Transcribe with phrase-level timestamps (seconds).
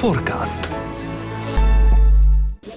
[0.00, 0.64] Forecast.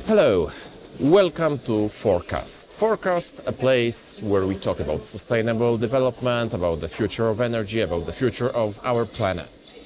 [0.08, 0.52] Hello,
[1.00, 2.68] welcome to Forecast.
[2.72, 8.06] Forecast, a place where we talk about sustainable development, about the future of energy, about
[8.06, 9.80] the future of our planet.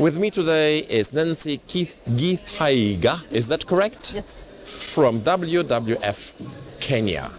[0.00, 4.12] With me today is Nancy Keith Githaiga, is that correct?
[4.12, 4.50] Yes.
[4.92, 6.32] From WWF
[6.80, 7.30] Kenya.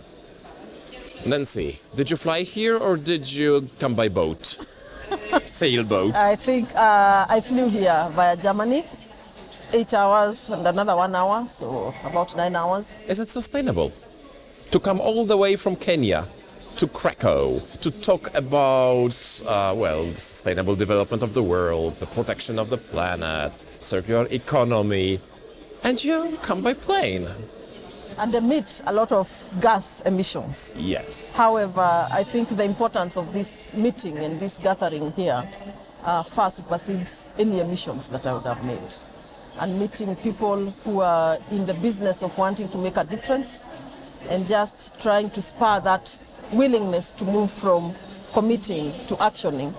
[1.28, 4.66] Nancy, did you fly here or did you come by boat?
[5.44, 6.16] Sailboat.
[6.16, 8.86] I think uh, I flew here via Germany,
[9.74, 13.00] eight hours and another one hour, so about nine hours.
[13.08, 13.92] Is it sustainable
[14.72, 16.26] to come all the way from Kenya
[16.78, 22.58] to Krakow to talk about, uh, well, the sustainable development of the world, the protection
[22.60, 25.20] of the planet, circular economy,
[25.84, 27.28] and you come by plane?
[28.18, 29.28] And emit a lot of
[29.62, 30.74] gas emissions.
[30.78, 31.32] Yes.
[31.32, 35.42] However, I think the importance of this meeting and this gathering here
[36.04, 38.94] uh, far supersedes any emissions that I would have made.
[39.62, 43.62] And meeting people who are in the business of wanting to make a difference
[44.30, 46.18] and just trying to spur that
[46.54, 47.92] willingness to move from
[48.34, 49.74] committing to actioning,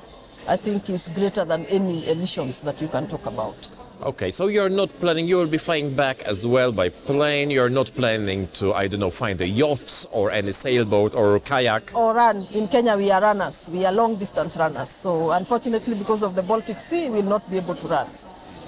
[0.49, 3.71] I think is greater than any emissions that you can talk about.
[4.03, 7.51] Okay, so you're not planning, you will be flying back as well by plane.
[7.51, 11.95] You're not planning to, I don't know, find a yacht or any sailboat or kayak.
[11.95, 12.43] or run.
[12.55, 13.69] In Kenya, we are runners.
[13.71, 14.89] We are long distance runners.
[14.89, 18.09] So, unfortunately, because of the Baltic Sea, we will not be able to run.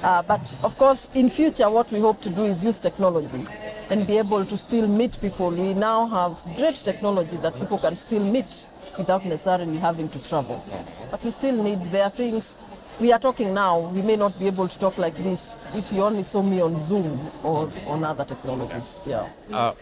[0.02, 3.44] Uh, but of course, in future, what we hope to do is use technology
[3.90, 5.50] and be able to still meet people.
[5.50, 8.66] We now have great technology that people can still meet
[8.98, 10.64] without necessarily having to travel.
[11.10, 12.56] But we still need, their things,
[13.00, 16.02] we are talking now, we may not be able to talk like this if you
[16.02, 18.96] only saw me on Zoom or on other technologies.
[19.06, 19.28] Yeah.
[19.52, 19.74] Uh,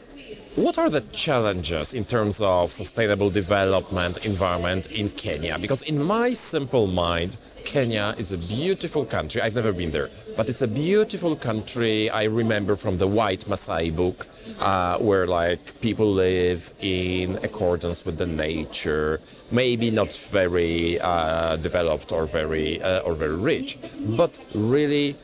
[0.57, 5.59] what are the challenges in terms of sustainable development environment in Kenya?
[5.59, 9.41] Because in my simple mind, Kenya is a beautiful country.
[9.43, 12.11] I've never been there, but it's a beautiful country.
[12.11, 14.27] I remember from the White Masai book,
[14.61, 19.21] uh, where like people live in accordance with the nature.
[19.51, 23.79] Maybe not very uh, developed or very uh, or very rich,
[24.17, 25.17] but really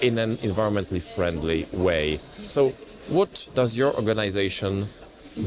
[0.00, 2.20] in an environmentally friendly way.
[2.46, 2.70] So,
[3.08, 4.84] what does your organization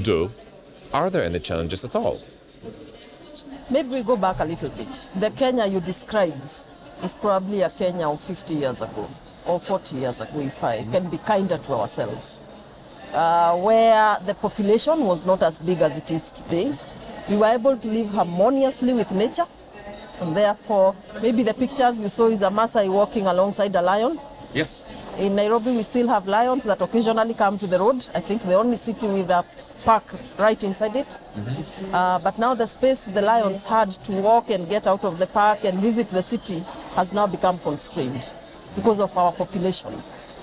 [0.04, 0.32] do?
[0.94, 2.20] Are there any challenges at all?
[3.70, 5.10] Maybe we go back a little bit.
[5.16, 6.34] The Kenya you describe
[7.04, 9.08] is probably a Kenya of 50 years ago
[9.46, 12.42] or 40 years ago, if I can be kinder to ourselves,
[13.14, 16.72] uh, where the population was not as big as it is today.
[17.30, 19.46] We were able to live harmoniously with nature,
[20.22, 24.20] and therefore, maybe the pictures you saw is a Maasai walking alongside a lion.
[24.54, 24.86] Yes.
[25.18, 27.96] In Nairobi, we still have lions that occasionally come to the road.
[28.16, 29.44] I think the only city with a
[29.84, 30.04] park
[30.40, 31.18] right inside it.
[31.94, 35.28] Uh, but now the space the lions had to walk and get out of the
[35.28, 36.60] park and visit the city
[36.96, 38.36] has now become constrained
[38.76, 39.94] because of our population.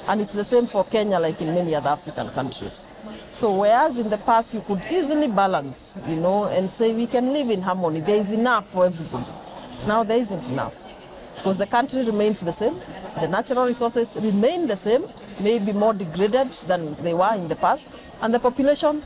[0.09, 2.88] And it's the same for Kenya, like in many other African countries.
[3.32, 7.26] So whereas in the past you could easily balance, you know, and say we can
[7.26, 9.26] live in harmony, there is enough for everybody.
[9.87, 10.94] Now there isn't enough
[11.37, 12.75] because the country remains the same,
[13.20, 15.05] the natural resources remain the same,
[15.43, 17.87] maybe more degraded than they were in the past,
[18.22, 19.03] and the population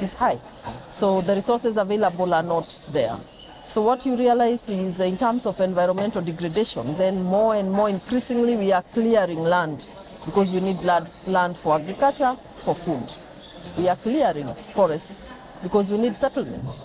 [0.00, 0.38] is high.
[0.90, 3.16] So the resources available are not there.
[3.66, 8.56] So what you realize is in terms of environmental degradation, then more and more increasingly
[8.56, 9.88] we are clearing land
[10.26, 13.12] because we need land for agriculture, for food.
[13.78, 15.26] We are clearing forests
[15.62, 16.84] because we need settlements.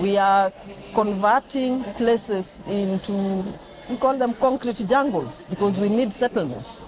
[0.00, 0.50] We are
[0.94, 3.44] converting places into,
[3.90, 6.80] we call them concrete jungles because we need settlements.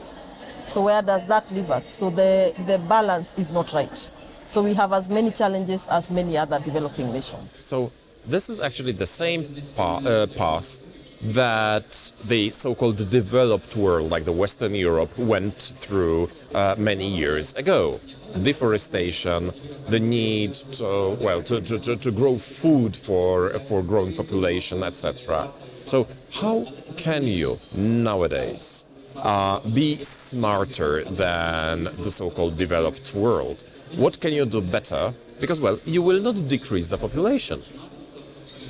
[0.66, 1.84] So where does that leave us?
[1.84, 4.10] So the, the balance is not right.
[4.50, 7.52] So we have as many challenges as many other developing nations.
[7.52, 7.92] So
[8.26, 9.46] this is actually the same
[9.76, 10.68] pa- uh, path
[11.34, 18.00] that the so-called developed world, like the Western Europe, went through uh, many years ago.
[18.42, 19.52] Deforestation,
[19.88, 25.48] the need to well to, to, to, to grow food for for growing population, etc.
[25.86, 26.66] So how
[26.96, 28.84] can you nowadays
[29.14, 33.62] uh, be smarter than the so-called developed world?
[33.96, 35.12] What can you do better?
[35.40, 37.60] Because well, you will not decrease the population.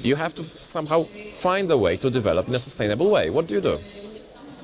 [0.02, 3.28] You have to somehow find a way to develop in a sustainable way.
[3.28, 3.76] What do you do?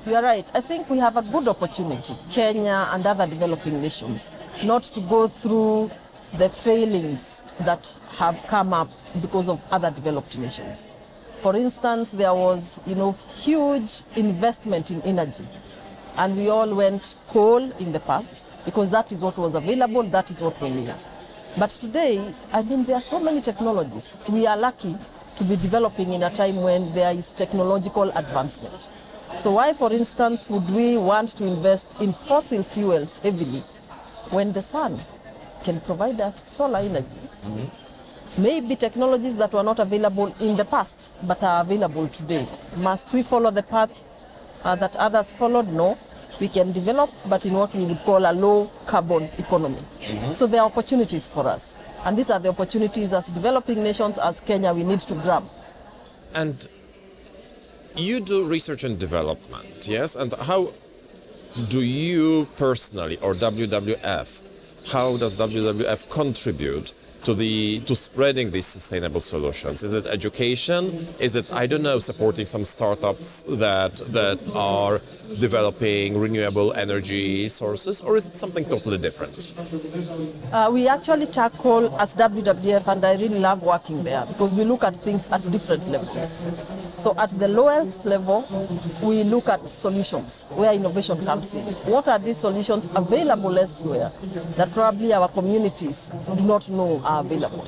[0.07, 0.49] You are right.
[0.55, 4.31] I think we have a good opportunity, Kenya and other developing nations,
[4.63, 5.91] not to go through
[6.37, 8.89] the failings that have come up
[9.21, 10.87] because of other developed nations.
[11.39, 15.45] For instance, there was, you know, huge investment in energy,
[16.17, 20.29] and we all went coal in the past because that is what was available, that
[20.29, 20.93] is what we knew.
[21.57, 22.19] But today,
[22.51, 24.17] I mean, there are so many technologies.
[24.27, 24.93] We are lucky
[25.37, 28.89] to be developing in a time when there is technological advancement.
[29.37, 33.61] So why, for instance, would we want to invest in fossil fuels heavily
[34.31, 34.99] when the sun
[35.63, 37.21] can provide us solar energy?
[37.45, 38.43] Mm-hmm.
[38.43, 42.45] Maybe technologies that were not available in the past but are available today.
[42.75, 45.69] Must we follow the path uh, that others followed?
[45.69, 45.97] No.
[46.39, 49.75] We can develop, but in what we would call a low carbon economy.
[49.75, 50.33] Mm-hmm.
[50.33, 51.75] So there are opportunities for us.
[52.05, 55.43] And these are the opportunities as developing nations, as Kenya, we need to grab.
[56.35, 56.67] And
[57.95, 60.15] you do research and development, yes?
[60.15, 60.71] And how
[61.69, 66.93] do you personally or WWF, how does WWF contribute
[67.27, 69.83] to the to spreading these sustainable solutions?
[69.83, 70.81] Is it education?
[71.19, 75.01] Is it I don't know supporting some startups that that are
[75.45, 79.35] developing renewable energy sources, or is it something totally different?
[80.53, 84.83] Uh, we actually tackle as WWF, and I really love working there because we look
[84.85, 86.41] at things at different levels.
[86.97, 88.41] So, at the lowest level,
[89.03, 91.63] we look at solutions where innovation comes in.
[91.91, 94.09] What are these solutions available elsewhere
[94.57, 97.65] that probably our communities do not know are available?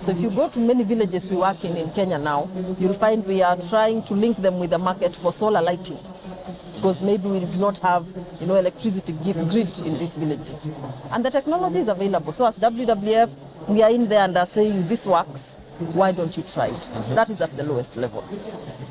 [0.00, 2.48] So, if you go to many villages we work in in Kenya now,
[2.80, 5.98] you'll find we are trying to link them with the market for solar lighting
[6.78, 8.06] because maybe we do not have
[8.40, 10.70] you know electricity grid in these villages
[11.12, 14.86] and the technology is available so as WWF we are in there and are saying
[14.86, 15.57] this works
[15.94, 16.72] why don't you try it?
[16.72, 17.14] Mm-hmm.
[17.14, 18.22] That is at the lowest level.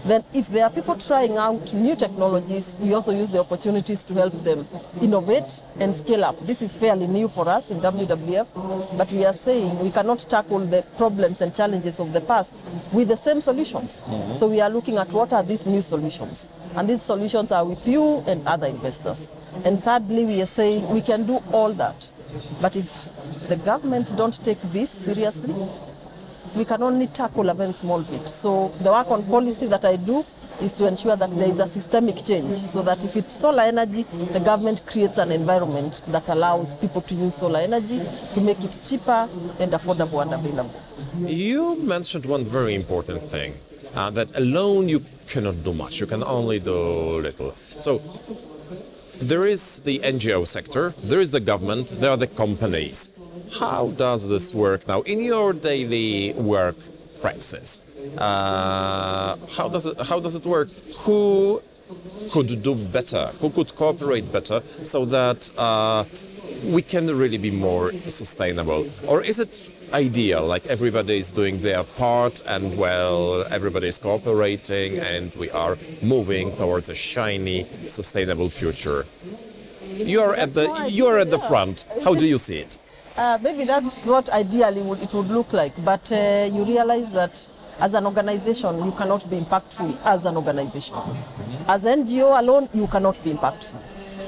[0.06, 4.13] Then if there are people trying out new technologies we also use the opportunities to
[4.13, 4.66] help them
[5.01, 6.39] innovate and scale up.
[6.39, 10.60] This is fairly new for us in WWF but we are saying we cannot tackle
[10.60, 12.51] the problems and challenges of the past
[12.94, 14.01] with the same solutions.
[14.06, 14.36] Mm-hmm.
[14.36, 16.48] So we are looking at what are these new solutions?
[16.75, 19.30] And these solutions are with you and other investors.
[19.66, 22.12] And thirdly, we are saying we can do all that.
[22.62, 23.10] But if
[23.48, 25.56] the government don't take this seriously,
[26.55, 28.27] we can only tackle a very small bit.
[28.29, 30.23] So the work on policy that I do
[30.61, 34.03] is to ensure that there is a systemic change so that if it's solar energy,
[34.03, 37.99] the government creates an environment that allows people to use solar energy
[38.33, 39.29] to make it cheaper
[39.59, 40.73] and affordable and available.
[41.27, 43.53] You mentioned one very important thing
[43.95, 46.00] uh, that alone you cannot do much.
[46.00, 47.51] You can only do little.
[47.51, 48.01] So
[49.21, 53.09] there is the NGO sector, there is the government, there are the companies.
[53.53, 56.75] How does this work now in your daily work
[57.21, 57.79] practice?
[58.17, 60.69] Uh, how does it how does it work?
[61.05, 61.61] Who
[62.31, 63.27] could do better?
[63.39, 66.03] Who could cooperate better so that uh,
[66.65, 68.85] we can really be more sustainable?
[69.07, 75.00] Or is it ideal, like everybody is doing their part and well, everybody is cooperating
[75.00, 79.05] and we are moving towards a shiny, sustainable future?
[79.95, 81.85] You are at the you are at the front.
[82.03, 82.77] How do you see it?
[83.17, 87.47] Uh, maybe that's what ideally would, it would look like, but uh, you realize that
[87.79, 90.95] as an organization, you cannot be impactful as an organization.
[91.67, 93.81] As NGO alone, you cannot be impactful.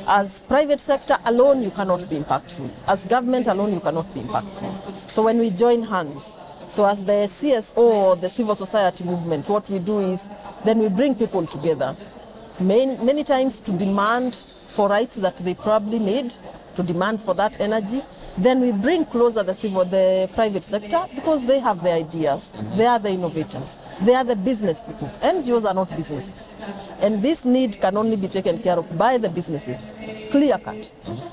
[0.08, 2.68] As private sector alone, you cannot be impactful.
[2.88, 4.92] As government alone, you cannot be impactful.
[5.08, 9.70] So when we join hands, so as the CSO or the civil society movement, what
[9.70, 10.28] we do is
[10.66, 11.96] then we bring people together,
[12.60, 16.34] many, many times to demand for rights that they probably need,
[16.80, 18.02] to demand for that energy.
[18.38, 22.52] Then we bring closer the civil, the private sector because they have the ideas.
[22.76, 23.78] They are the innovators.
[24.02, 25.10] They are the business people.
[25.22, 26.50] NGOs are not businesses,
[27.04, 29.92] and this need can only be taken care of by the businesses,
[30.32, 30.86] clear cut.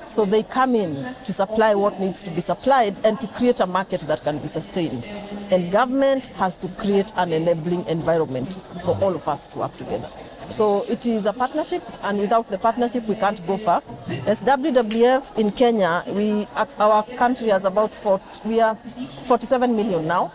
[0.07, 0.95] So they come in
[1.25, 4.49] to supply what needs to be supplied and to create a market that can be
[4.49, 5.09] sustained.
[5.53, 10.09] And government has to create an enabling environment for all of us to work together.
[10.51, 13.83] So it is a partnership, and without the partnership, we can't go far.
[14.27, 16.47] As WWF in Kenya, we
[16.79, 20.33] our country has about 40, we are 47 million now,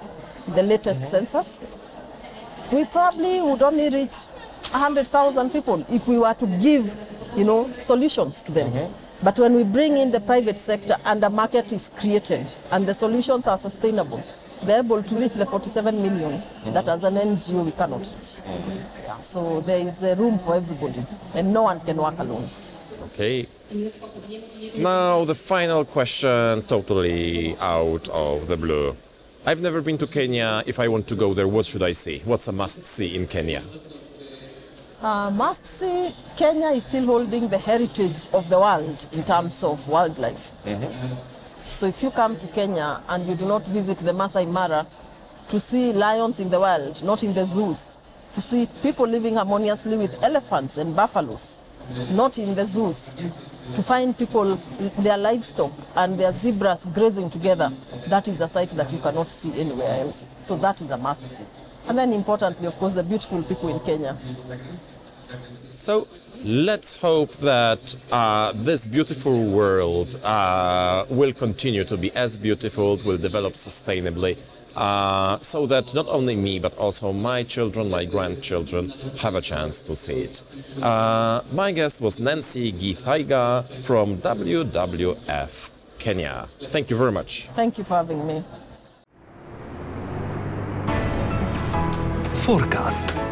[0.55, 1.59] the latest census.
[2.73, 4.27] We probably would only reach
[4.71, 6.95] 100,000 people if we were to give,
[7.35, 8.69] you know, solutions to them.
[8.69, 9.25] Mm-hmm.
[9.25, 12.93] But when we bring in the private sector and the market is created and the
[12.93, 14.23] solutions are sustainable,
[14.63, 16.41] they're able to reach the 47 million
[16.73, 18.41] that as an NGO we cannot reach.
[19.05, 21.03] Yeah, so there is a room for everybody
[21.35, 22.47] and no one can work alone.
[23.05, 23.47] Okay.
[24.77, 28.95] Now the final question, totally out of the blue.
[29.45, 30.61] I've never been to Kenya.
[30.67, 32.19] If I want to go there, what should I see?
[32.25, 33.63] What's a must see in Kenya?
[35.01, 39.87] Uh, must see, Kenya is still holding the heritage of the world in terms of
[39.87, 40.51] wildlife.
[41.71, 44.85] So if you come to Kenya and you do not visit the Masai Mara
[45.49, 47.97] to see lions in the wild, not in the zoos,
[48.35, 51.57] to see people living harmoniously with elephants and buffaloes,
[52.11, 53.15] not in the zoos,
[53.75, 54.55] to find people,
[54.99, 57.71] their livestock and their zebras grazing together,
[58.07, 60.25] that is a sight that you cannot see anywhere else.
[60.41, 61.45] So that is a must see.
[61.87, 64.17] And then importantly, of course, the beautiful people in Kenya.
[65.77, 66.07] So
[66.43, 73.17] let's hope that uh, this beautiful world uh, will continue to be as beautiful, will
[73.17, 74.37] develop sustainably,
[74.75, 79.81] uh, so that not only me but also my children, my grandchildren have a chance
[79.81, 80.43] to see it.
[80.81, 85.69] Uh, my guest was Nancy Githaiga from WWF
[85.99, 86.45] Kenya.
[86.47, 87.47] Thank you very much.
[87.53, 88.43] Thank you for having me.
[92.45, 93.30] Forecast.